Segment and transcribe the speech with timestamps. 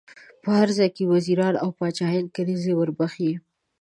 [0.43, 3.31] په هر ځای کې وزیران او پاچاهان کنیزي ور بخښي.